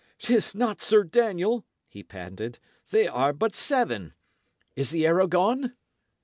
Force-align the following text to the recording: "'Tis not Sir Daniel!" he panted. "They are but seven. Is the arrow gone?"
"'Tis 0.17 0.55
not 0.55 0.81
Sir 0.81 1.03
Daniel!" 1.03 1.63
he 1.87 2.01
panted. 2.01 2.57
"They 2.89 3.07
are 3.07 3.31
but 3.33 3.53
seven. 3.53 4.13
Is 4.75 4.89
the 4.89 5.05
arrow 5.05 5.27
gone?" 5.27 5.75